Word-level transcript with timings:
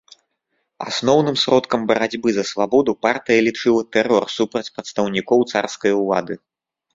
Асноўным 0.89 1.35
сродкам 1.41 1.83
барацьбы 1.91 2.29
за 2.37 2.43
свабоду 2.51 2.91
партыя 3.07 3.39
лічыла 3.49 3.81
тэрор 3.97 4.23
супраць 4.37 4.71
прадстаўнікоў 4.79 5.39
царскай 5.55 5.93
улады. 6.01 6.33